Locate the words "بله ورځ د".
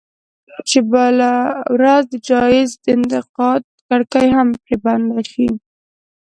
0.93-2.15